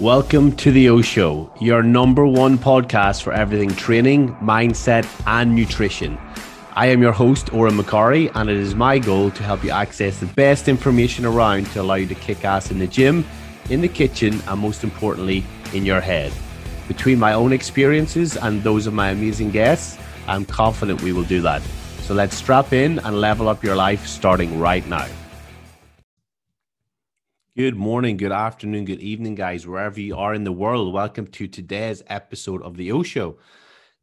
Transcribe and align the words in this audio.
Welcome 0.00 0.56
to 0.56 0.72
the 0.72 0.88
O 0.88 1.02
Show, 1.02 1.52
your 1.60 1.82
number 1.82 2.26
one 2.26 2.56
podcast 2.56 3.20
for 3.20 3.34
everything 3.34 3.68
training, 3.68 4.34
mindset, 4.36 5.06
and 5.26 5.54
nutrition. 5.54 6.16
I 6.72 6.86
am 6.86 7.02
your 7.02 7.12
host, 7.12 7.48
Odhran 7.48 7.78
McCorry, 7.78 8.32
and 8.34 8.48
it 8.48 8.56
is 8.56 8.74
my 8.74 8.98
goal 8.98 9.30
to 9.30 9.42
help 9.42 9.62
you 9.62 9.72
access 9.72 10.18
the 10.18 10.24
best 10.24 10.68
information 10.68 11.26
around 11.26 11.66
to 11.72 11.82
allow 11.82 11.96
you 11.96 12.06
to 12.06 12.14
kick 12.14 12.46
ass 12.46 12.70
in 12.70 12.78
the 12.78 12.86
gym, 12.86 13.26
in 13.68 13.82
the 13.82 13.88
kitchen, 13.88 14.40
and 14.48 14.58
most 14.58 14.84
importantly, 14.84 15.44
in 15.74 15.84
your 15.84 16.00
head. 16.00 16.32
Between 16.88 17.18
my 17.18 17.34
own 17.34 17.52
experiences 17.52 18.38
and 18.38 18.62
those 18.62 18.86
of 18.86 18.94
my 18.94 19.10
amazing 19.10 19.50
guests, 19.50 19.98
I'm 20.26 20.46
confident 20.46 21.02
we 21.02 21.12
will 21.12 21.24
do 21.24 21.42
that. 21.42 21.60
So 22.04 22.14
let's 22.14 22.36
strap 22.36 22.72
in 22.72 23.00
and 23.00 23.20
level 23.20 23.50
up 23.50 23.62
your 23.62 23.76
life 23.76 24.06
starting 24.06 24.58
right 24.58 24.86
now. 24.88 25.08
Good 27.56 27.74
morning, 27.74 28.16
good 28.16 28.30
afternoon, 28.30 28.84
good 28.84 29.00
evening, 29.00 29.34
guys, 29.34 29.66
wherever 29.66 30.00
you 30.00 30.16
are 30.16 30.34
in 30.34 30.44
the 30.44 30.52
world. 30.52 30.94
Welcome 30.94 31.26
to 31.26 31.48
today's 31.48 32.00
episode 32.06 32.62
of 32.62 32.76
the 32.76 32.92
O 32.92 33.02
Show. 33.02 33.38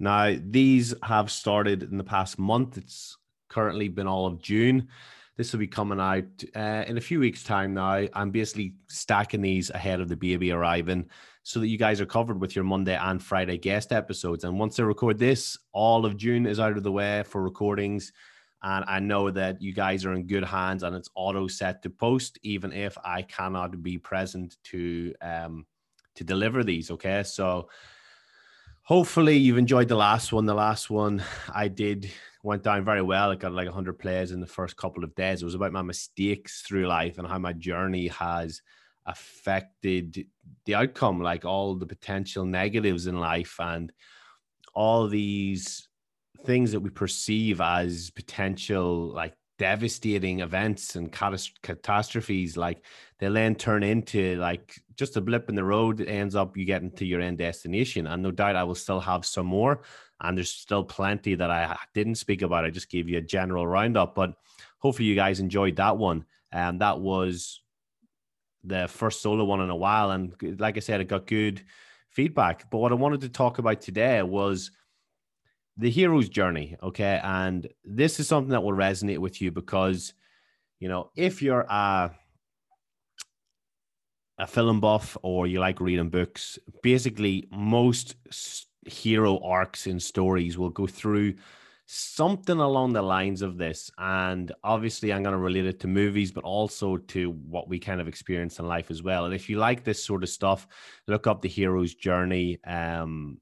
Now, 0.01 0.35
these 0.37 0.93
have 1.01 1.31
started 1.31 1.81
in 1.81 1.97
the 1.97 2.03
past 2.03 2.37
month. 2.37 2.77
It's 2.77 3.15
currently 3.47 3.87
been 3.87 4.05
all 4.05 4.25
of 4.25 4.41
June. 4.41 4.89
This 5.37 5.53
will 5.53 5.59
be 5.59 5.67
coming 5.67 6.01
out 6.01 6.25
uh, 6.57 6.83
in 6.87 6.97
a 6.97 7.01
few 7.01 7.21
weeks' 7.21 7.41
time 7.41 7.73
now. 7.73 8.05
I'm 8.13 8.31
basically 8.31 8.73
stacking 8.89 9.41
these 9.41 9.69
ahead 9.69 10.01
of 10.01 10.09
the 10.09 10.17
baby 10.17 10.51
arriving 10.51 11.09
so 11.43 11.61
that 11.61 11.69
you 11.69 11.77
guys 11.77 12.01
are 12.01 12.05
covered 12.05 12.41
with 12.41 12.53
your 12.53 12.65
Monday 12.65 12.97
and 12.97 13.23
Friday 13.23 13.57
guest 13.57 13.93
episodes. 13.93 14.43
And 14.43 14.59
once 14.59 14.77
I 14.77 14.83
record 14.83 15.19
this, 15.19 15.57
all 15.71 16.05
of 16.05 16.17
June 16.17 16.47
is 16.47 16.59
out 16.59 16.75
of 16.75 16.83
the 16.83 16.91
way 16.91 17.23
for 17.23 17.41
recordings. 17.41 18.11
And 18.63 18.83
I 18.87 18.99
know 18.99 19.29
that 19.31 19.61
you 19.61 19.73
guys 19.73 20.03
are 20.05 20.13
in 20.13 20.25
good 20.25 20.43
hands 20.43 20.83
and 20.83 20.95
it's 20.95 21.09
auto 21.15 21.47
set 21.47 21.83
to 21.83 21.89
post, 21.89 22.39
even 22.41 22.73
if 22.73 22.97
I 23.03 23.21
cannot 23.21 23.83
be 23.83 23.97
present 23.97 24.57
to 24.65 25.13
um, 25.21 25.65
to 26.15 26.23
deliver 26.23 26.63
these. 26.63 26.89
Okay. 26.91 27.23
So 27.23 27.69
hopefully 28.81 29.37
you've 29.37 29.57
enjoyed 29.57 29.87
the 29.87 29.95
last 29.95 30.31
one. 30.33 30.45
The 30.45 30.53
last 30.53 30.89
one 30.89 31.21
I 31.53 31.67
did 31.67 32.09
went 32.41 32.63
down 32.63 32.85
very 32.85 33.01
well. 33.01 33.31
It 33.31 33.39
got 33.39 33.51
like 33.51 33.67
100 33.67 33.99
plays 33.99 34.31
in 34.31 34.39
the 34.39 34.47
first 34.47 34.77
couple 34.77 35.03
of 35.03 35.13
days. 35.13 35.41
It 35.41 35.45
was 35.45 35.55
about 35.55 35.73
my 35.73 35.81
mistakes 35.81 36.61
through 36.61 36.87
life 36.87 37.17
and 37.17 37.27
how 37.27 37.37
my 37.37 37.53
journey 37.53 38.07
has 38.07 38.61
affected 39.05 40.25
the 40.65 40.75
outcome, 40.75 41.21
like 41.21 41.45
all 41.45 41.75
the 41.75 41.85
potential 41.85 42.45
negatives 42.45 43.07
in 43.07 43.19
life 43.19 43.55
and 43.59 43.91
all 44.73 45.07
these 45.07 45.89
things 46.45 46.71
that 46.71 46.79
we 46.79 46.89
perceive 46.89 47.61
as 47.61 48.09
potential 48.11 49.11
like 49.13 49.33
devastating 49.57 50.41
events 50.41 50.95
and 50.95 51.11
catastrophes 51.11 52.55
like 52.55 52.85
they 53.17 53.27
then 53.27 53.55
turn 53.55 53.81
into 53.81 54.35
like 54.35 54.79
just 54.95 55.17
a 55.17 55.21
blip 55.21 55.49
in 55.49 55.55
the 55.55 55.63
road 55.63 55.99
it 55.99 56.07
ends 56.07 56.35
up 56.35 56.55
you 56.55 56.63
getting 56.63 56.91
to 56.91 57.05
your 57.05 57.21
end 57.21 57.39
destination 57.39 58.05
and 58.05 58.21
no 58.21 58.29
doubt 58.29 58.55
i 58.55 58.63
will 58.63 58.75
still 58.75 58.99
have 58.99 59.25
some 59.25 59.47
more 59.47 59.81
and 60.21 60.37
there's 60.37 60.51
still 60.51 60.83
plenty 60.83 61.33
that 61.33 61.49
i 61.49 61.75
didn't 61.95 62.15
speak 62.15 62.43
about 62.43 62.65
i 62.65 62.69
just 62.69 62.89
gave 62.89 63.09
you 63.09 63.17
a 63.17 63.21
general 63.21 63.65
roundup 63.65 64.13
but 64.13 64.35
hopefully 64.77 65.07
you 65.07 65.15
guys 65.15 65.39
enjoyed 65.39 65.75
that 65.75 65.97
one 65.97 66.23
and 66.51 66.81
that 66.81 66.99
was 66.99 67.61
the 68.63 68.87
first 68.87 69.21
solo 69.21 69.43
one 69.43 69.61
in 69.61 69.69
a 69.69 69.75
while. 69.75 70.11
And 70.11 70.33
like 70.59 70.77
I 70.77 70.81
said, 70.81 71.01
it 71.01 71.07
got 71.07 71.27
good 71.27 71.63
feedback. 72.09 72.69
But 72.69 72.79
what 72.79 72.91
I 72.91 72.95
wanted 72.95 73.21
to 73.21 73.29
talk 73.29 73.59
about 73.59 73.81
today 73.81 74.21
was 74.21 74.71
the 75.77 75.89
hero's 75.89 76.29
journey. 76.29 76.75
Okay. 76.81 77.19
And 77.23 77.67
this 77.83 78.19
is 78.19 78.27
something 78.27 78.51
that 78.51 78.63
will 78.63 78.73
resonate 78.73 79.19
with 79.19 79.41
you 79.41 79.51
because, 79.51 80.13
you 80.79 80.89
know, 80.89 81.11
if 81.15 81.41
you're 81.41 81.65
a, 81.69 82.11
a 84.39 84.47
film 84.47 84.79
buff 84.79 85.17
or 85.21 85.47
you 85.47 85.59
like 85.59 85.79
reading 85.79 86.09
books, 86.09 86.57
basically 86.81 87.47
most 87.51 88.15
hero 88.85 89.39
arcs 89.43 89.87
in 89.87 89.99
stories 89.99 90.57
will 90.57 90.69
go 90.69 90.87
through 90.87 91.35
something 91.85 92.59
along 92.59 92.93
the 92.93 93.01
lines 93.01 93.41
of 93.41 93.57
this. 93.57 93.89
And 93.97 94.51
obviously, 94.63 95.13
I'm 95.13 95.23
going 95.23 95.33
to 95.33 95.39
relate 95.39 95.65
it 95.65 95.79
to 95.81 95.87
movies, 95.87 96.31
but 96.31 96.43
also 96.43 96.97
to 96.97 97.31
what 97.31 97.69
we 97.69 97.79
kind 97.79 98.01
of 98.01 98.07
experience 98.07 98.59
in 98.59 98.67
life 98.67 98.91
as 98.91 99.01
well. 99.01 99.25
And 99.25 99.33
if 99.33 99.49
you 99.49 99.57
like 99.57 99.83
this 99.83 100.03
sort 100.03 100.23
of 100.23 100.29
stuff, 100.29 100.67
look 101.07 101.27
up 101.27 101.41
The 101.41 101.47
Hero's 101.47 101.95
Journey. 101.95 102.59
Um, 102.65 103.39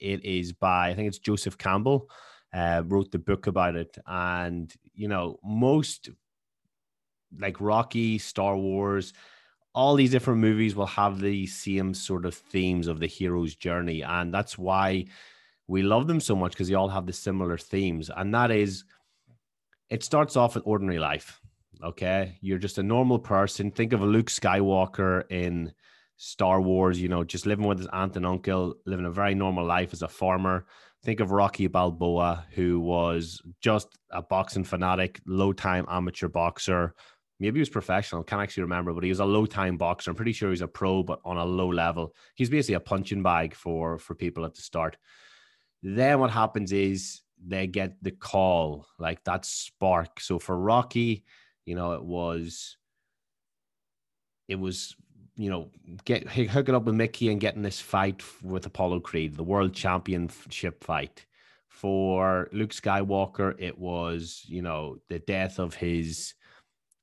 it 0.00 0.24
is 0.24 0.52
by, 0.52 0.88
I 0.88 0.94
think 0.94 1.08
it's 1.08 1.18
Joseph 1.18 1.58
Campbell, 1.58 2.08
uh, 2.52 2.82
wrote 2.86 3.10
the 3.10 3.18
book 3.18 3.46
about 3.46 3.76
it. 3.76 3.96
And, 4.06 4.72
you 4.94 5.08
know, 5.08 5.38
most 5.44 6.10
like 7.38 7.60
Rocky, 7.60 8.18
Star 8.18 8.56
Wars, 8.56 9.12
all 9.74 9.94
these 9.94 10.10
different 10.10 10.40
movies 10.40 10.74
will 10.74 10.86
have 10.86 11.20
the 11.20 11.46
same 11.46 11.94
sort 11.94 12.24
of 12.24 12.34
themes 12.34 12.88
of 12.88 13.00
the 13.00 13.06
hero's 13.06 13.54
journey. 13.54 14.02
And 14.02 14.32
that's 14.32 14.58
why 14.58 15.06
we 15.66 15.82
love 15.82 16.06
them 16.06 16.20
so 16.20 16.34
much 16.34 16.52
because 16.52 16.68
they 16.68 16.74
all 16.74 16.88
have 16.88 17.06
the 17.06 17.12
similar 17.12 17.58
themes. 17.58 18.10
And 18.16 18.34
that 18.34 18.50
is, 18.50 18.84
it 19.90 20.02
starts 20.02 20.36
off 20.36 20.54
with 20.54 20.66
ordinary 20.66 20.98
life. 20.98 21.40
Okay. 21.84 22.38
You're 22.40 22.58
just 22.58 22.78
a 22.78 22.82
normal 22.82 23.18
person. 23.18 23.70
Think 23.70 23.92
of 23.92 24.00
a 24.00 24.06
Luke 24.06 24.30
Skywalker 24.30 25.30
in 25.30 25.72
Star 26.18 26.60
Wars, 26.60 27.00
you 27.00 27.08
know, 27.08 27.24
just 27.24 27.46
living 27.46 27.66
with 27.66 27.78
his 27.78 27.86
aunt 27.86 28.16
and 28.16 28.26
uncle, 28.26 28.74
living 28.84 29.06
a 29.06 29.10
very 29.10 29.34
normal 29.34 29.64
life 29.64 29.92
as 29.92 30.02
a 30.02 30.08
farmer. 30.08 30.66
Think 31.04 31.20
of 31.20 31.30
Rocky 31.30 31.68
Balboa, 31.68 32.44
who 32.50 32.80
was 32.80 33.40
just 33.60 33.96
a 34.10 34.20
boxing 34.20 34.64
fanatic, 34.64 35.20
low 35.26 35.52
time 35.52 35.86
amateur 35.88 36.28
boxer. 36.28 36.94
Maybe 37.38 37.58
he 37.58 37.60
was 37.60 37.68
professional, 37.68 38.24
can't 38.24 38.42
actually 38.42 38.64
remember, 38.64 38.92
but 38.92 39.04
he 39.04 39.10
was 39.10 39.20
a 39.20 39.24
low 39.24 39.46
time 39.46 39.76
boxer. 39.76 40.10
I'm 40.10 40.16
pretty 40.16 40.32
sure 40.32 40.50
he's 40.50 40.60
a 40.60 40.66
pro, 40.66 41.04
but 41.04 41.20
on 41.24 41.36
a 41.36 41.44
low 41.44 41.72
level. 41.72 42.14
He's 42.34 42.50
basically 42.50 42.74
a 42.74 42.80
punching 42.80 43.22
bag 43.22 43.54
for 43.54 43.98
for 43.98 44.16
people 44.16 44.44
at 44.44 44.54
the 44.54 44.60
start. 44.60 44.96
Then 45.84 46.18
what 46.18 46.32
happens 46.32 46.72
is 46.72 47.22
they 47.46 47.68
get 47.68 47.94
the 48.02 48.10
call, 48.10 48.88
like 48.98 49.22
that 49.22 49.44
spark. 49.44 50.20
So 50.20 50.40
for 50.40 50.58
Rocky, 50.58 51.24
you 51.64 51.76
know, 51.76 51.92
it 51.92 52.02
was, 52.02 52.76
it 54.48 54.56
was, 54.56 54.96
you 55.38 55.48
know, 55.48 55.70
get 56.04 56.28
hooking 56.28 56.74
up 56.74 56.84
with 56.84 56.96
Mickey 56.96 57.30
and 57.30 57.40
getting 57.40 57.62
this 57.62 57.80
fight 57.80 58.22
with 58.42 58.66
Apollo 58.66 59.00
Creed, 59.00 59.36
the 59.36 59.44
world 59.44 59.72
championship 59.72 60.82
fight. 60.82 61.24
For 61.68 62.48
Luke 62.52 62.72
Skywalker, 62.72 63.54
it 63.56 63.78
was, 63.78 64.44
you 64.48 64.62
know, 64.62 64.98
the 65.08 65.20
death 65.20 65.60
of 65.60 65.74
his 65.74 66.34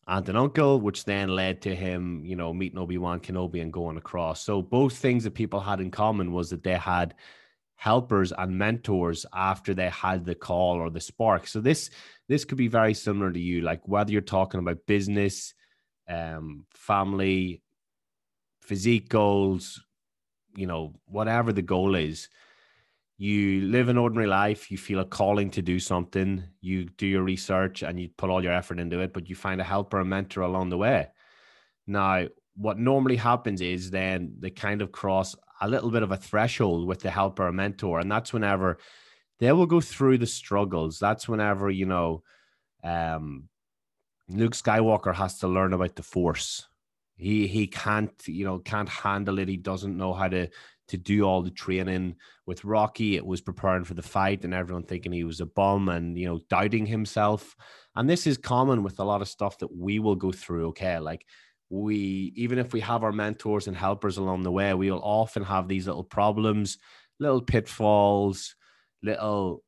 aunt 0.05 0.27
and 0.27 0.37
uncle, 0.37 0.81
which 0.81 1.05
then 1.05 1.29
led 1.29 1.61
to 1.61 1.73
him, 1.73 2.25
you 2.25 2.35
know, 2.35 2.53
meeting 2.53 2.77
Obi 2.77 2.97
Wan 2.97 3.21
Kenobi 3.21 3.61
and 3.61 3.71
going 3.71 3.95
across. 3.95 4.43
So 4.43 4.61
both 4.61 4.97
things 4.97 5.23
that 5.23 5.33
people 5.33 5.61
had 5.61 5.79
in 5.79 5.91
common 5.91 6.33
was 6.33 6.49
that 6.49 6.63
they 6.63 6.75
had 6.75 7.15
helpers 7.77 8.33
and 8.37 8.57
mentors 8.57 9.25
after 9.33 9.73
they 9.73 9.89
had 9.89 10.25
the 10.25 10.35
call 10.35 10.75
or 10.75 10.89
the 10.89 10.99
spark. 10.99 11.47
So 11.47 11.61
this 11.61 11.89
this 12.27 12.43
could 12.43 12.57
be 12.57 12.67
very 12.67 12.93
similar 12.93 13.31
to 13.31 13.39
you, 13.39 13.61
like 13.61 13.87
whether 13.87 14.11
you're 14.11 14.21
talking 14.21 14.59
about 14.59 14.85
business, 14.85 15.53
um, 16.09 16.65
family, 16.73 17.61
physique 18.65 19.09
goals, 19.09 19.83
you 20.55 20.67
know, 20.67 20.93
whatever 21.05 21.53
the 21.53 21.61
goal 21.61 21.95
is. 21.95 22.29
You 23.17 23.61
live 23.61 23.87
an 23.87 23.97
ordinary 23.97 24.27
life, 24.27 24.69
you 24.69 24.77
feel 24.77 24.99
a 24.99 25.05
calling 25.05 25.49
to 25.51 25.61
do 25.61 25.79
something, 25.79 26.43
you 26.59 26.85
do 26.85 27.07
your 27.07 27.23
research 27.23 27.81
and 27.81 27.97
you 27.97 28.09
put 28.17 28.29
all 28.29 28.43
your 28.43 28.51
effort 28.51 28.79
into 28.79 28.99
it, 28.99 29.13
but 29.13 29.29
you 29.29 29.35
find 29.35 29.61
a 29.61 29.63
helper, 29.63 29.99
a 29.99 30.05
mentor 30.05 30.41
along 30.41 30.69
the 30.69 30.77
way. 30.77 31.07
Now, 31.87 32.27
what 32.57 32.77
normally 32.77 33.15
happens 33.15 33.61
is 33.61 33.89
then 33.89 34.35
they 34.39 34.49
kind 34.49 34.81
of 34.81 34.91
cross 34.91 35.35
a 35.61 35.69
little 35.69 35.91
bit 35.91 36.03
of 36.03 36.11
a 36.11 36.17
threshold 36.17 36.87
with 36.87 36.99
the 37.01 37.11
helper 37.11 37.47
or 37.47 37.51
mentor. 37.53 37.99
And 37.99 38.11
that's 38.11 38.33
whenever 38.33 38.79
they 39.39 39.51
will 39.51 39.65
go 39.65 39.81
through 39.81 40.17
the 40.17 40.27
struggles. 40.27 40.99
That's 40.99 41.27
whenever, 41.27 41.69
you 41.69 41.85
know, 41.85 42.23
um, 42.83 43.49
Luke 44.29 44.53
Skywalker 44.53 45.13
has 45.13 45.39
to 45.39 45.47
learn 45.47 45.73
about 45.73 45.95
the 45.95 46.03
force. 46.03 46.67
He 47.15 47.47
he 47.47 47.67
can't, 47.67 48.11
you 48.27 48.45
know, 48.45 48.59
can't 48.59 48.89
handle 48.89 49.39
it. 49.39 49.47
He 49.47 49.57
doesn't 49.57 49.97
know 49.97 50.13
how 50.13 50.27
to 50.27 50.47
to 50.87 50.97
do 50.97 51.23
all 51.23 51.41
the 51.41 51.51
training. 51.51 52.15
With 52.45 52.63
Rocky, 52.63 53.15
it 53.15 53.25
was 53.25 53.41
preparing 53.41 53.85
for 53.85 53.95
the 53.95 54.03
fight 54.03 54.43
and 54.43 54.53
everyone 54.53 54.83
thinking 54.83 55.11
he 55.11 55.23
was 55.23 55.41
a 55.41 55.45
bum 55.45 55.89
and 55.89 56.17
you 56.17 56.27
know, 56.27 56.39
doubting 56.49 56.85
himself. 56.85 57.55
And 57.95 58.09
this 58.09 58.27
is 58.27 58.37
common 58.37 58.83
with 58.83 58.99
a 58.99 59.03
lot 59.03 59.21
of 59.21 59.27
stuff 59.27 59.57
that 59.59 59.75
we 59.75 59.99
will 59.99 60.15
go 60.15 60.31
through. 60.31 60.67
Okay. 60.67 60.99
Like 60.99 61.25
we 61.69 62.33
even 62.35 62.59
if 62.59 62.73
we 62.73 62.79
have 62.79 63.03
our 63.03 63.11
mentors 63.11 63.67
and 63.67 63.75
helpers 63.75 64.17
along 64.17 64.43
the 64.43 64.51
way 64.51 64.73
we 64.73 64.91
will 64.91 65.01
often 65.03 65.43
have 65.43 65.67
these 65.67 65.87
little 65.87 66.03
problems 66.03 66.77
little 67.19 67.41
pitfalls 67.41 68.55
little 69.01 69.63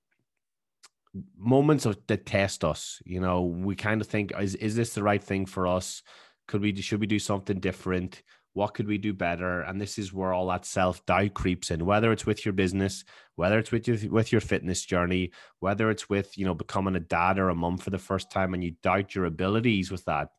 moments 1.37 1.85
of 1.85 1.97
that 2.07 2.25
test 2.25 2.63
us 2.63 3.01
you 3.05 3.19
know 3.19 3.41
we 3.43 3.75
kind 3.75 4.01
of 4.01 4.07
think 4.07 4.31
is, 4.39 4.53
is 4.55 4.75
this 4.75 4.93
the 4.93 5.01
right 5.01 5.23
thing 5.23 5.45
for 5.45 5.65
us 5.65 6.03
could 6.47 6.61
we 6.61 6.75
should 6.81 6.99
we 6.99 7.07
do 7.07 7.19
something 7.19 7.59
different 7.59 8.23
what 8.53 8.73
could 8.73 8.87
we 8.87 8.97
do 8.97 9.13
better 9.13 9.61
and 9.61 9.79
this 9.79 9.99
is 9.99 10.11
where 10.11 10.33
all 10.33 10.47
that 10.47 10.65
self-doubt 10.65 11.33
creeps 11.33 11.69
in 11.69 11.85
whether 11.85 12.11
it's 12.11 12.25
with 12.25 12.45
your 12.45 12.53
business 12.53 13.03
whether 13.35 13.59
it's 13.59 13.71
with 13.71 13.87
your 13.87 13.97
with 14.09 14.31
your 14.31 14.41
fitness 14.41 14.83
journey 14.83 15.31
whether 15.59 15.91
it's 15.91 16.09
with 16.09 16.37
you 16.37 16.45
know 16.45 16.55
becoming 16.55 16.95
a 16.95 16.99
dad 16.99 17.37
or 17.37 17.49
a 17.49 17.55
mom 17.55 17.77
for 17.77 17.91
the 17.91 17.97
first 17.99 18.31
time 18.31 18.53
and 18.53 18.63
you 18.63 18.73
doubt 18.81 19.13
your 19.13 19.25
abilities 19.25 19.91
with 19.91 20.03
that 20.05 20.29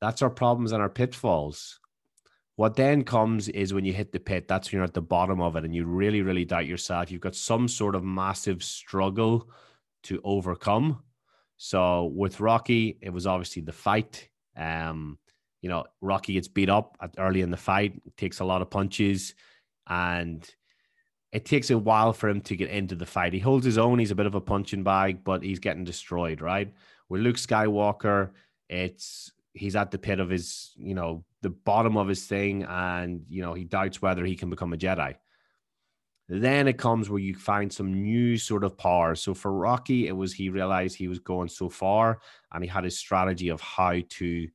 that's 0.00 0.22
our 0.22 0.30
problems 0.30 0.72
and 0.72 0.80
our 0.80 0.88
pitfalls. 0.88 1.78
What 2.56 2.76
then 2.76 3.04
comes 3.04 3.48
is 3.48 3.72
when 3.72 3.84
you 3.84 3.92
hit 3.92 4.12
the 4.12 4.20
pit, 4.20 4.48
that's 4.48 4.70
when 4.70 4.78
you're 4.78 4.84
at 4.84 4.94
the 4.94 5.02
bottom 5.02 5.40
of 5.40 5.56
it 5.56 5.64
and 5.64 5.74
you 5.74 5.86
really, 5.86 6.22
really 6.22 6.44
doubt 6.44 6.66
yourself. 6.66 7.10
You've 7.10 7.20
got 7.20 7.34
some 7.34 7.68
sort 7.68 7.94
of 7.94 8.04
massive 8.04 8.62
struggle 8.62 9.50
to 10.04 10.20
overcome. 10.24 11.02
So 11.56 12.06
with 12.14 12.40
Rocky, 12.40 12.98
it 13.00 13.10
was 13.10 13.26
obviously 13.26 13.62
the 13.62 13.72
fight. 13.72 14.28
Um, 14.60 15.18
you 15.62 15.68
know, 15.68 15.84
Rocky 16.00 16.34
gets 16.34 16.48
beat 16.48 16.70
up 16.70 16.96
early 17.18 17.40
in 17.40 17.50
the 17.50 17.56
fight, 17.56 18.00
takes 18.16 18.40
a 18.40 18.44
lot 18.44 18.62
of 18.62 18.70
punches, 18.70 19.34
and 19.88 20.48
it 21.32 21.44
takes 21.44 21.70
a 21.70 21.78
while 21.78 22.12
for 22.12 22.28
him 22.28 22.40
to 22.42 22.56
get 22.56 22.70
into 22.70 22.94
the 22.94 23.06
fight. 23.06 23.32
He 23.32 23.38
holds 23.38 23.64
his 23.64 23.78
own. 23.78 23.98
He's 23.98 24.10
a 24.10 24.16
bit 24.16 24.26
of 24.26 24.34
a 24.34 24.40
punching 24.40 24.82
bag, 24.82 25.24
but 25.24 25.42
he's 25.42 25.58
getting 25.58 25.84
destroyed, 25.84 26.40
right? 26.40 26.72
With 27.08 27.22
Luke 27.22 27.36
Skywalker, 27.36 28.30
it's 28.68 29.32
he's 29.52 29.76
at 29.76 29.90
the 29.90 29.98
pit 29.98 30.20
of 30.20 30.30
his, 30.30 30.72
you 30.76 30.94
know, 30.94 31.24
the 31.42 31.50
bottom 31.50 31.96
of 31.96 32.08
his 32.08 32.24
thing, 32.26 32.64
and 32.64 33.24
you 33.28 33.42
know, 33.42 33.54
he 33.54 33.64
doubts 33.64 34.00
whether 34.02 34.24
he 34.24 34.36
can 34.36 34.50
become 34.50 34.72
a 34.72 34.76
Jedi. 34.76 35.16
Then 36.32 36.68
it 36.68 36.78
comes 36.78 37.10
where 37.10 37.18
you 37.18 37.34
find 37.34 37.72
some 37.72 37.92
new 37.92 38.38
sort 38.38 38.62
of 38.62 38.78
power. 38.78 39.16
So 39.16 39.34
for 39.34 39.52
Rocky, 39.52 40.06
it 40.06 40.12
was 40.12 40.32
he 40.32 40.48
realized 40.48 40.96
he 40.96 41.08
was 41.08 41.18
going 41.18 41.48
so 41.48 41.68
far 41.68 42.20
and 42.52 42.62
he 42.62 42.70
had 42.70 42.84
his 42.84 42.96
strategy 42.96 43.48
of 43.48 43.60
how 43.60 43.96
to 44.10 44.48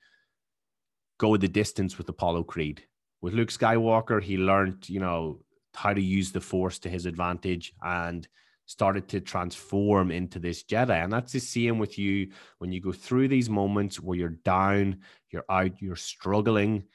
go 1.18 1.36
the 1.36 1.50
distance 1.50 1.98
with 1.98 2.07
Apollo 2.07 2.44
Creed. 2.44 2.83
With 3.19 3.33
Luke 3.33 3.50
Skywalker, 3.50 4.24
he 4.24 4.38
learned, 4.38 4.88
you 4.88 5.01
know, 5.01 5.42
how 5.74 5.94
to 5.94 6.01
use 6.01 6.31
the 6.31 6.39
force 6.39 6.80
to 6.80 6.89
his 6.89 7.06
advantage 7.06 7.74
and 7.83 8.25
started 8.68 9.10
to 9.10 9.19
transform 9.19 10.12
into 10.12 10.39
this 10.39 10.63
Jedi. 10.63 11.04
And 11.04 11.12
that's 11.12 11.33
the 11.33 11.39
same 11.39 11.77
with 11.77 12.00
you 12.00 12.30
when 12.60 12.72
you 12.72 12.80
go 12.80 12.94
through 12.94 13.27
these 13.27 13.50
moments 13.50 14.00
where 14.00 14.18
you're 14.18 14.30
down, 14.30 15.00
you're 15.30 15.44
out, 15.50 15.81
you're 15.81 15.98
struggling, 15.98 16.86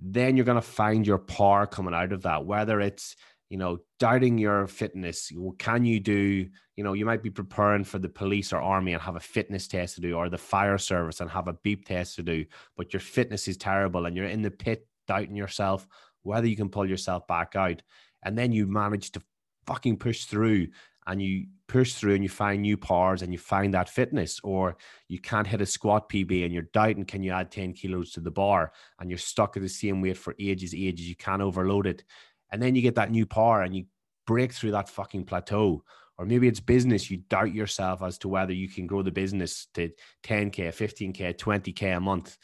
then 0.00 0.34
you're 0.34 0.46
going 0.46 0.56
to 0.56 0.62
find 0.62 1.06
your 1.06 1.18
power 1.18 1.66
coming 1.66 1.94
out 1.94 2.12
of 2.12 2.22
that, 2.22 2.46
whether 2.46 2.80
it's 2.80 3.16
you 3.48 3.58
know, 3.58 3.78
doubting 3.98 4.38
your 4.38 4.66
fitness. 4.66 5.30
Can 5.58 5.84
you 5.84 6.00
do, 6.00 6.48
you 6.76 6.84
know, 6.84 6.92
you 6.92 7.04
might 7.04 7.22
be 7.22 7.30
preparing 7.30 7.84
for 7.84 7.98
the 7.98 8.08
police 8.08 8.52
or 8.52 8.60
army 8.60 8.92
and 8.92 9.02
have 9.02 9.16
a 9.16 9.20
fitness 9.20 9.68
test 9.68 9.96
to 9.96 10.00
do, 10.00 10.14
or 10.14 10.28
the 10.28 10.38
fire 10.38 10.78
service 10.78 11.20
and 11.20 11.30
have 11.30 11.48
a 11.48 11.52
beep 11.52 11.86
test 11.86 12.16
to 12.16 12.22
do, 12.22 12.44
but 12.76 12.92
your 12.92 13.00
fitness 13.00 13.48
is 13.48 13.56
terrible 13.56 14.06
and 14.06 14.16
you're 14.16 14.26
in 14.26 14.42
the 14.42 14.50
pit 14.50 14.86
doubting 15.06 15.36
yourself, 15.36 15.86
whether 16.22 16.46
you 16.46 16.56
can 16.56 16.70
pull 16.70 16.88
yourself 16.88 17.26
back 17.26 17.54
out. 17.54 17.82
And 18.22 18.36
then 18.36 18.52
you 18.52 18.66
manage 18.66 19.12
to 19.12 19.22
fucking 19.66 19.98
push 19.98 20.24
through 20.24 20.68
and 21.06 21.20
you 21.20 21.46
push 21.68 21.94
through 21.94 22.14
and 22.14 22.22
you 22.22 22.28
find 22.28 22.62
new 22.62 22.76
powers 22.76 23.22
and 23.22 23.32
you 23.32 23.38
find 23.38 23.74
that 23.74 23.88
fitness 23.88 24.40
or 24.42 24.76
you 25.08 25.18
can't 25.18 25.46
hit 25.46 25.60
a 25.60 25.66
squat 25.66 26.08
pb 26.08 26.44
and 26.44 26.52
you're 26.52 26.68
doubting 26.72 27.04
can 27.04 27.22
you 27.22 27.30
add 27.32 27.50
10 27.50 27.74
kilos 27.74 28.12
to 28.12 28.20
the 28.20 28.30
bar? 28.30 28.72
And 28.98 29.10
you're 29.10 29.18
stuck 29.18 29.56
at 29.56 29.62
the 29.62 29.68
same 29.68 30.00
weight 30.00 30.16
for 30.16 30.34
ages 30.38 30.74
ages. 30.74 31.08
You 31.08 31.16
can't 31.16 31.42
overload 31.42 31.86
it 31.86 32.04
and 32.54 32.62
then 32.62 32.76
you 32.76 32.82
get 32.82 32.94
that 32.94 33.10
new 33.10 33.26
power 33.26 33.62
and 33.62 33.74
you 33.74 33.86
break 34.28 34.52
through 34.52 34.70
that 34.70 34.88
fucking 34.88 35.24
plateau. 35.24 35.82
Or 36.16 36.24
maybe 36.24 36.46
it's 36.46 36.60
business. 36.60 37.10
You 37.10 37.16
doubt 37.28 37.52
yourself 37.52 38.00
as 38.00 38.16
to 38.18 38.28
whether 38.28 38.52
you 38.52 38.68
can 38.68 38.86
grow 38.86 39.02
the 39.02 39.10
business 39.10 39.66
to 39.74 39.90
10k 40.22 40.68
15k 40.68 41.34
20k 41.34 41.96
a 41.96 42.00
month. 42.00 42.38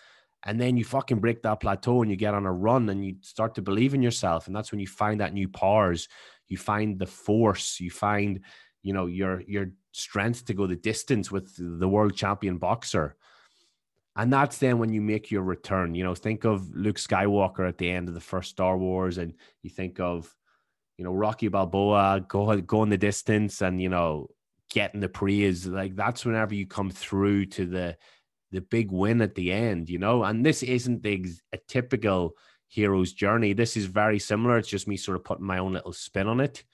And 0.45 0.61
then 0.61 0.77
you 0.77 0.85
fucking 0.85 1.21
break 1.21 1.43
that 1.43 1.61
plateau 1.61 2.03
and 2.03 2.11
you 2.11 2.17
get 2.17 2.35
on 2.35 2.45
a 2.45 2.53
run 2.53 2.89
and 2.89 3.05
you 3.05 3.19
start 3.21 3.55
to 3.55 3.63
believe 3.63 3.95
in 3.95 4.03
yourself. 4.03 4.49
And 4.49 4.57
that's 4.57 4.73
when 4.73 4.81
you 4.81 4.89
find 4.89 5.21
that 5.21 5.33
new 5.33 5.49
powers. 5.49 6.09
You 6.49 6.57
find 6.57 6.99
the 6.99 7.07
force. 7.07 7.79
You 7.79 7.93
find 7.93 8.41
you 8.83 8.93
know 8.93 9.07
your 9.07 9.43
your 9.47 9.67
strength 9.93 10.45
to 10.47 10.55
go 10.55 10.67
the 10.67 10.75
distance 10.75 11.31
with 11.31 11.55
the 11.57 11.89
world 11.89 12.17
champion 12.17 12.59
boxer 12.59 13.15
and 14.21 14.33
that's 14.33 14.59
then 14.59 14.79
when 14.79 14.93
you 14.93 15.01
make 15.01 15.31
your 15.31 15.43
return 15.43 15.95
you 15.95 16.05
know 16.05 16.15
think 16.15 16.45
of 16.45 16.75
luke 16.75 16.97
skywalker 16.97 17.69
at 17.69 17.79
the 17.79 17.91
end 17.91 18.09
of 18.09 18.15
the 18.15 18.21
first 18.21 18.51
star 18.51 18.77
wars 18.77 19.19
and 19.19 19.35
you 19.63 19.71
think 19.71 20.01
of 20.01 20.35
you 20.97 21.05
know 21.05 21.13
rocky 21.13 21.49
balboa 21.49 22.25
go 22.29 22.61
going 22.61 22.91
the 22.91 22.99
distance 22.99 23.63
and 23.63 23.81
you 23.81 23.89
know 23.89 24.29
getting 24.71 25.01
the 25.01 25.09
praise 25.09 25.67
like 25.67 25.97
that's 25.97 26.25
whenever 26.25 26.55
you 26.55 26.67
come 26.67 26.91
through 26.91 27.45
to 27.45 27.67
the 27.67 27.97
the 28.53 28.61
big 28.61 28.91
win 28.91 29.21
at 29.21 29.35
the 29.35 29.53
end, 29.53 29.89
you 29.89 29.99
know. 29.99 30.25
And 30.25 30.45
this 30.45 30.63
isn't 30.63 31.03
the 31.03 31.27
a 31.53 31.59
typical 31.69 32.37
hero's 32.69 33.13
journey. 33.13 33.53
This 33.53 33.77
is 33.77 33.87
very 33.87 34.19
similar. 34.19 34.59
It's 34.59 34.69
just 34.69 34.89
me 34.89 34.97
sort 34.97 35.17
of 35.17 35.25
putting 35.25 35.47
my 35.47 35.59
own 35.59 35.73
little 35.73 35.93
spin 35.93 36.27
on 36.27 36.41
it. 36.41 36.65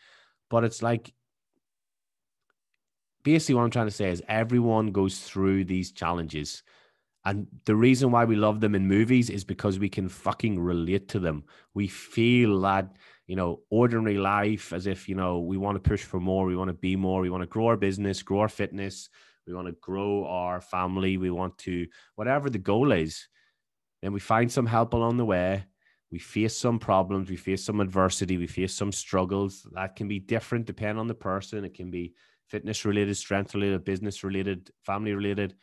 But 0.49 0.64
it's 0.64 0.82
like 0.82 1.12
basically 3.22 3.56
what 3.56 3.62
I'm 3.62 3.70
trying 3.70 3.88
to 3.88 3.92
say 3.92 4.10
is 4.10 4.22
everyone 4.28 4.92
goes 4.92 5.19
through 5.19 5.64
these 5.64 5.92
challenges. 5.92 6.62
And 7.26 7.49
the 7.64 7.75
reason 7.75 8.12
why 8.12 8.25
we 8.25 8.37
love 8.37 8.61
them 8.61 8.76
in 8.76 8.87
movies 8.87 9.31
is 9.31 9.43
because 9.43 9.81
we 9.81 9.88
can 9.88 10.08
fucking 10.08 10.61
relate 10.61 11.08
to 11.08 11.19
them. 11.19 11.43
We 11.75 11.88
feel 11.88 12.61
that, 12.61 12.96
you 13.26 13.34
know, 13.34 13.62
ordinary 13.69 14.17
life 14.17 14.73
as 14.73 14.87
if, 14.87 15.08
you 15.08 15.17
know, 15.17 15.40
we 15.40 15.56
want 15.56 15.75
to 15.75 15.90
push 15.90 16.05
for 16.05 16.20
more, 16.20 16.46
we 16.46 16.55
want 16.55 16.69
to 16.69 16.75
be 16.75 16.94
more, 16.94 17.20
we 17.20 17.28
want 17.28 17.43
to 17.43 17.49
grow 17.49 17.67
our 17.67 17.76
business, 17.76 18.23
grow 18.23 18.38
our 18.38 18.49
fitness, 18.49 19.08
we 19.44 19.55
want 19.55 19.67
to 19.67 19.75
grow 19.81 20.25
our 20.25 20.61
family, 20.61 21.17
we 21.17 21.32
want 21.32 21.58
to, 21.58 21.88
whatever 22.14 22.49
the 22.49 22.58
goal 22.58 22.93
is, 22.93 23.26
then 24.02 24.12
we 24.12 24.20
find 24.20 24.50
some 24.52 24.67
help 24.67 24.94
along 24.94 25.17
the 25.17 25.25
way. 25.25 25.64
We 26.12 26.20
face 26.20 26.56
some 26.56 26.78
problems, 26.78 27.28
we 27.28 27.34
face 27.34 27.64
some 27.64 27.81
adversity, 27.81 28.38
we 28.38 28.46
face 28.46 28.73
some 28.73 28.93
struggles. 28.93 29.67
That 29.73 29.96
can 29.96 30.06
be 30.06 30.20
different 30.20 30.67
depending 30.67 31.00
on 31.00 31.08
the 31.08 31.14
person. 31.14 31.64
It 31.64 31.75
can 31.75 31.90
be 31.90 32.14
fitness 32.46 32.84
related, 32.84 33.17
strength 33.17 33.52
related, 33.52 33.84
business 33.84 34.23
related, 34.23 34.70
family 34.84 35.12
related. 35.12 35.56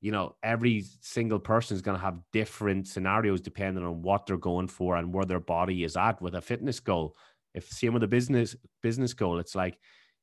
You 0.00 0.12
know, 0.12 0.36
every 0.42 0.84
single 1.00 1.38
person 1.38 1.74
is 1.74 1.82
going 1.82 1.98
to 1.98 2.02
have 2.02 2.20
different 2.32 2.88
scenarios 2.88 3.40
depending 3.40 3.84
on 3.84 4.02
what 4.02 4.26
they're 4.26 4.36
going 4.38 4.68
for 4.68 4.96
and 4.96 5.12
where 5.12 5.26
their 5.26 5.40
body 5.40 5.84
is 5.84 5.96
at 5.96 6.22
with 6.22 6.34
a 6.34 6.40
fitness 6.40 6.80
goal. 6.80 7.16
If 7.54 7.68
same 7.68 7.92
with 7.92 8.02
a 8.02 8.08
business 8.08 8.56
business 8.82 9.12
goal, 9.12 9.38
it's 9.38 9.54
like 9.54 9.78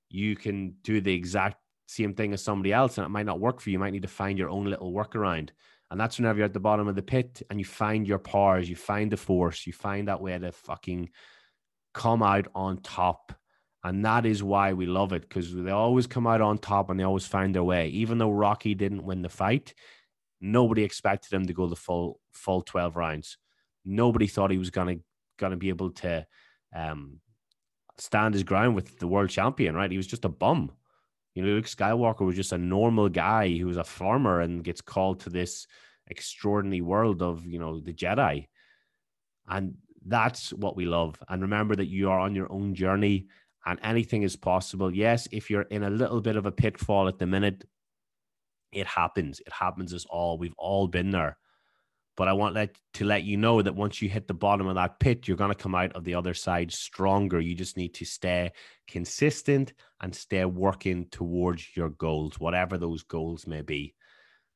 you 0.09 0.35
can 0.35 0.75
do 0.83 1.01
the 1.01 1.13
exact 1.13 1.57
same 1.87 2.13
thing 2.13 2.33
as 2.33 2.43
somebody 2.43 2.73
else 2.73 2.97
and 2.97 3.05
it 3.05 3.09
might 3.09 3.25
not 3.25 3.39
work 3.39 3.61
for 3.61 3.69
you. 3.69 3.73
You 3.73 3.79
might 3.79 3.93
need 3.93 4.01
to 4.01 4.07
find 4.07 4.37
your 4.37 4.49
own 4.49 4.65
little 4.65 4.93
workaround. 4.93 5.49
And 5.89 5.99
that's 5.99 6.17
whenever 6.17 6.39
you're 6.39 6.45
at 6.45 6.53
the 6.53 6.59
bottom 6.59 6.87
of 6.87 6.95
the 6.95 7.01
pit 7.01 7.41
and 7.49 7.59
you 7.59 7.65
find 7.65 8.07
your 8.07 8.19
powers, 8.19 8.69
you 8.69 8.75
find 8.75 9.11
the 9.11 9.17
force, 9.17 9.65
you 9.65 9.73
find 9.73 10.07
that 10.07 10.21
way 10.21 10.37
to 10.37 10.51
fucking 10.51 11.09
come 11.93 12.21
out 12.21 12.47
on 12.53 12.81
top. 12.81 13.33
And 13.83 14.03
that 14.05 14.25
is 14.25 14.43
why 14.43 14.73
we 14.73 14.85
love 14.85 15.13
it 15.13 15.21
because 15.21 15.53
they 15.53 15.71
always 15.71 16.07
come 16.07 16.27
out 16.27 16.41
on 16.41 16.57
top 16.57 16.89
and 16.89 16.99
they 16.99 17.03
always 17.03 17.27
find 17.27 17.53
their 17.53 17.63
way. 17.63 17.89
Even 17.89 18.17
though 18.17 18.31
Rocky 18.31 18.73
didn't 18.73 19.03
win 19.03 19.21
the 19.21 19.29
fight, 19.29 19.73
nobody 20.41 20.83
expected 20.83 21.33
him 21.33 21.45
to 21.45 21.53
go 21.53 21.67
the 21.67 21.75
full 21.75 22.19
full 22.31 22.61
12 22.61 22.95
rounds. 22.95 23.37
Nobody 23.85 24.27
thought 24.27 24.51
he 24.51 24.57
was 24.57 24.71
gonna 24.71 24.97
gonna 25.37 25.57
be 25.57 25.69
able 25.69 25.91
to 25.91 26.25
um, 26.75 27.19
stand 27.97 28.33
his 28.33 28.43
ground 28.43 28.75
with 28.75 28.99
the 28.99 29.07
world 29.07 29.29
champion, 29.29 29.75
right? 29.75 29.91
He 29.91 29.97
was 29.97 30.07
just 30.07 30.25
a 30.25 30.29
bum. 30.29 30.71
You 31.35 31.43
know, 31.43 31.49
Luke 31.49 31.65
Skywalker 31.65 32.25
was 32.25 32.35
just 32.35 32.51
a 32.51 32.57
normal 32.57 33.09
guy 33.09 33.55
who 33.57 33.67
was 33.67 33.77
a 33.77 33.83
farmer 33.83 34.41
and 34.41 34.63
gets 34.63 34.81
called 34.81 35.21
to 35.21 35.29
this 35.29 35.67
extraordinary 36.07 36.81
world 36.81 37.21
of, 37.21 37.45
you 37.45 37.59
know, 37.59 37.79
the 37.79 37.93
Jedi. 37.93 38.47
And 39.47 39.75
that's 40.05 40.51
what 40.51 40.75
we 40.75 40.85
love. 40.85 41.21
And 41.29 41.43
remember 41.43 41.75
that 41.75 41.87
you 41.87 42.09
are 42.09 42.19
on 42.19 42.33
your 42.33 42.51
own 42.51 42.73
journey 42.73 43.27
and 43.67 43.79
anything 43.83 44.23
is 44.23 44.37
possible. 44.37 44.95
Yes, 44.95 45.27
if 45.31 45.49
you're 45.49 45.63
in 45.63 45.83
a 45.83 45.89
little 45.89 46.21
bit 46.21 46.37
of 46.37 46.45
a 46.45 46.51
pitfall 46.51 47.09
at 47.09 47.19
the 47.19 47.27
minute, 47.27 47.65
it 48.71 48.87
happens. 48.87 49.41
It 49.41 49.51
happens 49.51 49.93
us 49.93 50.05
all. 50.09 50.37
We've 50.37 50.55
all 50.57 50.87
been 50.87 51.11
there. 51.11 51.37
But 52.15 52.29
I 52.29 52.33
want 52.33 52.55
let, 52.55 52.77
to 52.93 53.05
let 53.05 53.23
you 53.23 53.35
know 53.35 53.61
that 53.61 53.75
once 53.75 54.01
you 54.01 54.07
hit 54.07 54.25
the 54.25 54.33
bottom 54.33 54.67
of 54.67 54.75
that 54.75 54.99
pit, 54.99 55.27
you're 55.27 55.37
going 55.37 55.51
to 55.51 55.63
come 55.63 55.75
out 55.75 55.93
of 55.93 56.05
the 56.05 56.15
other 56.15 56.33
side 56.33 56.71
stronger. 56.71 57.41
You 57.41 57.55
just 57.55 57.75
need 57.75 57.93
to 57.95 58.05
stay 58.05 58.51
consistent 58.87 59.73
and 60.01 60.15
stay 60.15 60.45
working 60.45 61.07
towards 61.11 61.75
your 61.75 61.89
goals, 61.89 62.39
whatever 62.39 62.77
those 62.77 63.03
goals 63.03 63.45
may 63.45 63.61
be. 63.61 63.93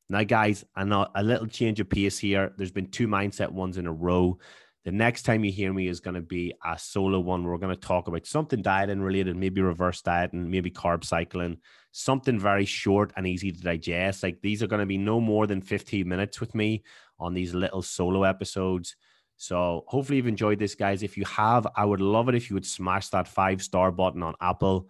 Now, 0.08 0.24
guys, 0.24 0.64
I 0.74 0.84
know 0.84 1.06
a 1.14 1.22
little 1.22 1.46
change 1.46 1.80
of 1.80 1.90
pace 1.90 2.18
here. 2.18 2.52
There's 2.56 2.72
been 2.72 2.90
two 2.90 3.06
mindset 3.06 3.50
ones 3.50 3.76
in 3.76 3.86
a 3.86 3.92
row. 3.92 4.38
The 4.84 4.92
next 4.92 5.22
time 5.22 5.44
you 5.44 5.52
hear 5.52 5.72
me 5.72 5.86
is 5.86 6.00
going 6.00 6.14
to 6.14 6.20
be 6.20 6.54
a 6.64 6.76
solo 6.76 7.20
one. 7.20 7.44
We're 7.44 7.58
going 7.58 7.74
to 7.74 7.80
talk 7.80 8.08
about 8.08 8.26
something 8.26 8.62
dieting 8.62 9.00
related, 9.00 9.36
maybe 9.36 9.60
reverse 9.60 10.02
dieting, 10.02 10.50
maybe 10.50 10.72
carb 10.72 11.04
cycling, 11.04 11.58
something 11.92 12.38
very 12.38 12.64
short 12.64 13.12
and 13.16 13.24
easy 13.24 13.52
to 13.52 13.60
digest. 13.60 14.24
Like 14.24 14.40
these 14.42 14.60
are 14.60 14.66
going 14.66 14.80
to 14.80 14.86
be 14.86 14.98
no 14.98 15.20
more 15.20 15.46
than 15.46 15.60
15 15.60 16.08
minutes 16.08 16.40
with 16.40 16.52
me 16.54 16.82
on 17.20 17.32
these 17.32 17.54
little 17.54 17.82
solo 17.82 18.24
episodes. 18.24 18.96
So 19.36 19.84
hopefully 19.86 20.16
you've 20.16 20.26
enjoyed 20.26 20.58
this, 20.58 20.74
guys. 20.74 21.04
If 21.04 21.16
you 21.16 21.24
have, 21.26 21.66
I 21.76 21.84
would 21.84 22.00
love 22.00 22.28
it 22.28 22.34
if 22.34 22.50
you 22.50 22.54
would 22.54 22.66
smash 22.66 23.08
that 23.10 23.28
five 23.28 23.62
star 23.62 23.92
button 23.92 24.22
on 24.22 24.34
Apple. 24.40 24.88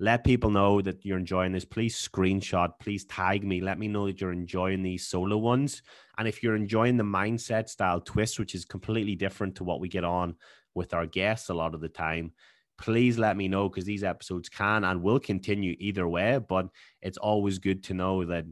Let 0.00 0.22
people 0.22 0.50
know 0.50 0.80
that 0.80 1.04
you're 1.04 1.18
enjoying 1.18 1.52
this. 1.52 1.64
Please 1.64 1.96
screenshot, 1.96 2.70
please 2.78 3.04
tag 3.04 3.44
me. 3.44 3.60
Let 3.60 3.78
me 3.78 3.88
know 3.88 4.06
that 4.06 4.20
you're 4.20 4.32
enjoying 4.32 4.82
these 4.82 5.08
solo 5.08 5.36
ones. 5.36 5.82
And 6.16 6.28
if 6.28 6.42
you're 6.42 6.54
enjoying 6.54 6.96
the 6.96 7.04
mindset 7.04 7.68
style 7.68 8.00
twist, 8.00 8.38
which 8.38 8.54
is 8.54 8.64
completely 8.64 9.16
different 9.16 9.56
to 9.56 9.64
what 9.64 9.80
we 9.80 9.88
get 9.88 10.04
on 10.04 10.36
with 10.74 10.94
our 10.94 11.06
guests 11.06 11.48
a 11.48 11.54
lot 11.54 11.74
of 11.74 11.80
the 11.80 11.88
time, 11.88 12.32
please 12.78 13.18
let 13.18 13.36
me 13.36 13.48
know 13.48 13.68
because 13.68 13.84
these 13.84 14.04
episodes 14.04 14.48
can 14.48 14.84
and 14.84 15.02
will 15.02 15.18
continue 15.18 15.74
either 15.80 16.06
way. 16.06 16.38
But 16.38 16.68
it's 17.02 17.18
always 17.18 17.58
good 17.58 17.82
to 17.84 17.94
know 17.94 18.24
that 18.24 18.44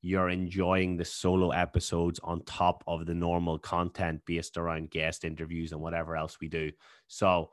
you're 0.00 0.30
enjoying 0.30 0.96
the 0.96 1.04
solo 1.04 1.50
episodes 1.50 2.18
on 2.22 2.42
top 2.44 2.82
of 2.86 3.04
the 3.04 3.14
normal 3.14 3.58
content 3.58 4.22
based 4.24 4.56
around 4.56 4.90
guest 4.90 5.24
interviews 5.24 5.72
and 5.72 5.80
whatever 5.82 6.16
else 6.16 6.38
we 6.40 6.48
do. 6.48 6.70
So, 7.08 7.50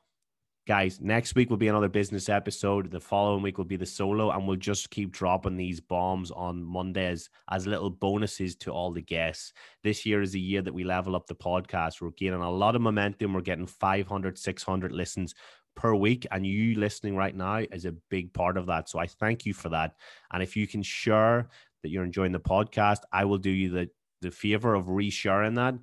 guys, 0.66 1.00
next 1.02 1.36
week 1.36 1.50
will 1.50 1.58
be 1.58 1.68
another 1.68 1.90
business 1.90 2.30
episode. 2.30 2.92
The 2.92 3.00
following 3.00 3.42
week 3.42 3.58
will 3.58 3.66
be 3.66 3.78
the 3.78 3.86
solo, 3.86 4.32
and 4.32 4.48
we'll 4.48 4.58
just 4.58 4.90
keep 4.90 5.12
dropping 5.12 5.58
these 5.58 5.80
bombs 5.80 6.32
on 6.32 6.64
Mondays 6.64 7.30
as 7.50 7.68
little 7.68 7.90
bonuses 7.90 8.56
to 8.58 8.72
all 8.72 8.92
the 8.92 9.02
guests. 9.02 9.54
This 9.84 10.06
year 10.06 10.22
is 10.22 10.36
a 10.36 10.40
year 10.40 10.62
that 10.62 10.74
we 10.74 10.84
level 10.84 11.16
up 11.16 11.28
the 11.28 11.36
podcast. 11.36 12.02
We're 12.02 12.12
gaining 12.12 12.42
a 12.42 12.52
lot 12.52 12.76
of 12.76 12.82
momentum. 12.82 13.34
We're 13.34 13.42
getting 13.42 13.68
500, 13.68 14.38
600 14.38 14.92
listens 14.92 15.36
per 15.76 15.94
week 15.94 16.26
and 16.32 16.48
you 16.48 16.76
listening 16.76 17.18
right 17.18 17.36
now 17.36 17.58
is 17.58 17.84
a 17.84 17.92
big 18.10 18.32
part 18.32 18.56
of 18.56 18.66
that 18.66 18.88
so 18.88 18.98
i 18.98 19.06
thank 19.06 19.46
you 19.46 19.54
for 19.54 19.68
that 19.68 19.96
and 20.32 20.42
if 20.42 20.56
you 20.56 20.66
can 20.66 20.82
share 20.82 21.50
that 21.86 21.92
you're 21.92 22.04
enjoying 22.04 22.32
the 22.32 22.40
podcast, 22.40 23.02
I 23.12 23.26
will 23.26 23.38
do 23.38 23.52
you 23.52 23.70
the, 23.70 23.90
the 24.22 24.32
favor 24.32 24.74
of 24.74 24.88
resharing 24.88 25.56
that 25.58 25.76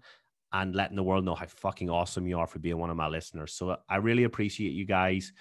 and 0.52 0.74
letting 0.74 0.96
the 0.96 1.02
world 1.02 1.24
know 1.24 1.34
how 1.34 1.46
fucking 1.46 1.90
awesome 1.90 2.26
you 2.26 2.38
are 2.38 2.46
for 2.46 2.58
being 2.58 2.78
one 2.78 2.90
of 2.90 2.96
my 2.96 3.08
listeners. 3.08 3.54
So 3.54 3.76
I 3.88 3.96
really 3.96 4.24
appreciate 4.24 4.72
you 4.72 4.84
guys. 4.84 5.32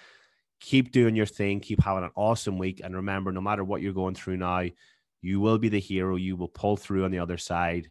Keep 0.60 0.92
doing 0.92 1.16
your 1.16 1.26
thing, 1.26 1.60
keep 1.60 1.82
having 1.82 2.04
an 2.04 2.10
awesome 2.14 2.58
week. 2.58 2.80
And 2.82 2.94
remember, 2.94 3.32
no 3.32 3.40
matter 3.40 3.64
what 3.64 3.82
you're 3.82 3.92
going 3.92 4.14
through 4.14 4.36
now, 4.36 4.64
you 5.20 5.40
will 5.40 5.58
be 5.58 5.68
the 5.68 5.80
hero. 5.80 6.16
You 6.16 6.36
will 6.36 6.48
pull 6.48 6.76
through 6.76 7.04
on 7.04 7.10
the 7.10 7.18
other 7.18 7.38
side 7.38 7.90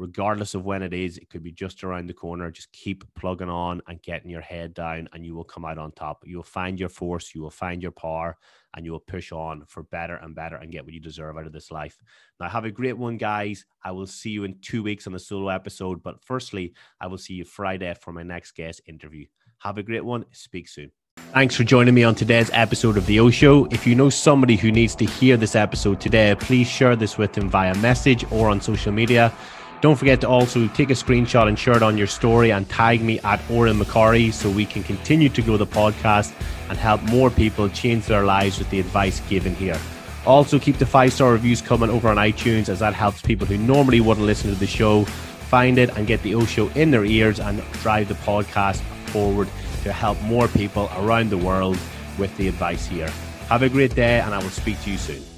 regardless 0.00 0.54
of 0.54 0.64
when 0.64 0.82
it 0.82 0.94
is, 0.94 1.18
it 1.18 1.28
could 1.28 1.42
be 1.42 1.52
just 1.52 1.84
around 1.84 2.06
the 2.06 2.14
corner. 2.14 2.50
Just 2.50 2.72
keep 2.72 3.04
plugging 3.14 3.50
on 3.50 3.82
and 3.86 4.02
getting 4.02 4.30
your 4.30 4.40
head 4.40 4.72
down, 4.72 5.08
and 5.12 5.26
you 5.26 5.34
will 5.34 5.44
come 5.44 5.66
out 5.66 5.76
on 5.76 5.92
top. 5.92 6.22
You 6.24 6.36
will 6.36 6.42
find 6.42 6.80
your 6.80 6.88
force, 6.88 7.34
you 7.34 7.42
will 7.42 7.50
find 7.50 7.82
your 7.82 7.92
power, 7.92 8.38
and 8.74 8.84
you 8.84 8.92
will 8.92 9.00
push 9.00 9.32
on 9.32 9.64
for 9.66 9.82
better 9.84 10.16
and 10.16 10.34
better 10.34 10.56
and 10.56 10.72
get 10.72 10.84
what 10.84 10.94
you 10.94 11.00
deserve 11.00 11.36
out 11.36 11.46
of 11.46 11.52
this 11.52 11.70
life. 11.70 11.98
Now, 12.38 12.48
have 12.48 12.64
a 12.64 12.70
great 12.70 12.96
one, 12.96 13.16
guys. 13.16 13.64
I 13.84 13.92
will 13.92 14.06
see 14.06 14.30
you 14.30 14.44
in 14.44 14.58
two 14.60 14.82
weeks 14.82 15.06
on 15.06 15.12
the 15.12 15.18
solo 15.18 15.48
episode. 15.48 16.02
But 16.02 16.24
firstly, 16.24 16.74
I 17.00 17.06
will 17.06 17.18
see 17.18 17.34
you 17.34 17.44
Friday 17.44 17.94
for 17.94 18.12
my 18.12 18.22
next 18.22 18.52
guest 18.52 18.80
interview. 18.86 19.26
Have 19.58 19.78
a 19.78 19.82
great 19.82 20.04
one. 20.04 20.24
Speak 20.32 20.68
soon. 20.68 20.92
Thanks 21.32 21.54
for 21.54 21.64
joining 21.64 21.94
me 21.94 22.02
on 22.02 22.14
today's 22.14 22.50
episode 22.52 22.96
of 22.96 23.06
The 23.06 23.20
O 23.20 23.30
Show. 23.30 23.66
If 23.66 23.86
you 23.86 23.94
know 23.94 24.10
somebody 24.10 24.56
who 24.56 24.72
needs 24.72 24.94
to 24.96 25.04
hear 25.04 25.36
this 25.36 25.54
episode 25.54 26.00
today, 26.00 26.34
please 26.34 26.68
share 26.68 26.96
this 26.96 27.18
with 27.18 27.34
them 27.34 27.48
via 27.48 27.74
message 27.76 28.24
or 28.32 28.50
on 28.50 28.60
social 28.60 28.90
media. 28.90 29.32
Don't 29.80 29.96
forget 29.96 30.20
to 30.20 30.28
also 30.28 30.68
take 30.68 30.90
a 30.90 30.94
screenshot 30.94 31.48
and 31.48 31.58
share 31.58 31.74
it 31.74 31.82
on 31.82 31.96
your 31.96 32.06
story 32.06 32.52
and 32.52 32.68
tag 32.68 33.00
me 33.00 33.18
at 33.20 33.40
Odhran 33.48 33.82
McCorry 33.82 34.30
so 34.30 34.50
we 34.50 34.66
can 34.66 34.82
continue 34.82 35.30
to 35.30 35.40
grow 35.40 35.56
the 35.56 35.66
podcast 35.66 36.34
and 36.68 36.76
help 36.76 37.02
more 37.04 37.30
people 37.30 37.68
change 37.70 38.04
their 38.04 38.24
lives 38.24 38.58
with 38.58 38.68
the 38.68 38.78
advice 38.78 39.20
given 39.20 39.54
here. 39.54 39.78
Also, 40.26 40.58
keep 40.58 40.76
the 40.76 40.84
five 40.84 41.14
star 41.14 41.32
reviews 41.32 41.62
coming 41.62 41.88
over 41.88 42.08
on 42.08 42.16
iTunes 42.16 42.68
as 42.68 42.80
that 42.80 42.92
helps 42.92 43.22
people 43.22 43.46
who 43.46 43.56
normally 43.56 44.00
wouldn't 44.02 44.26
listen 44.26 44.50
to 44.50 44.56
the 44.56 44.66
show 44.66 45.04
find 45.50 45.78
it 45.78 45.90
and 45.96 46.06
get 46.06 46.22
the 46.22 46.34
O 46.34 46.44
Show 46.44 46.68
in 46.76 46.90
their 46.90 47.04
ears 47.04 47.40
and 47.40 47.60
drive 47.82 48.08
the 48.08 48.14
podcast 48.14 48.80
forward 49.06 49.48
to 49.82 49.92
help 49.92 50.20
more 50.22 50.46
people 50.46 50.88
around 50.96 51.30
the 51.30 51.38
world 51.38 51.78
with 52.18 52.36
the 52.36 52.46
advice 52.46 52.86
here. 52.86 53.10
Have 53.48 53.62
a 53.62 53.68
great 53.68 53.94
day, 53.96 54.20
and 54.20 54.32
I 54.32 54.38
will 54.38 54.50
speak 54.50 54.80
to 54.82 54.90
you 54.90 54.98
soon. 54.98 55.29